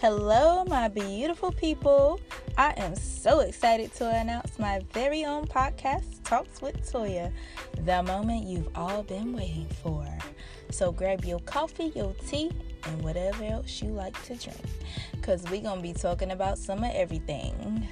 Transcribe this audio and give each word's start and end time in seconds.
Hello, 0.00 0.64
my 0.64 0.88
beautiful 0.88 1.52
people. 1.52 2.20
I 2.56 2.72
am 2.78 2.96
so 2.96 3.40
excited 3.40 3.92
to 3.96 4.08
announce 4.08 4.58
my 4.58 4.80
very 4.94 5.26
own 5.26 5.44
podcast, 5.44 6.24
Talks 6.24 6.62
with 6.62 6.90
Toya, 6.90 7.30
the 7.84 8.02
moment 8.04 8.44
you've 8.44 8.70
all 8.74 9.02
been 9.02 9.34
waiting 9.34 9.68
for. 9.82 10.08
So 10.70 10.90
grab 10.90 11.26
your 11.26 11.40
coffee, 11.40 11.92
your 11.94 12.14
tea, 12.26 12.50
and 12.84 13.02
whatever 13.02 13.44
else 13.44 13.82
you 13.82 13.90
like 13.90 14.14
to 14.22 14.36
drink, 14.36 14.62
because 15.12 15.42
we're 15.50 15.60
going 15.60 15.76
to 15.76 15.82
be 15.82 15.92
talking 15.92 16.30
about 16.30 16.56
some 16.56 16.78
of 16.78 16.92
everything. 16.94 17.86